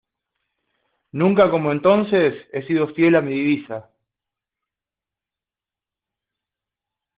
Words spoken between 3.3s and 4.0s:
divisa: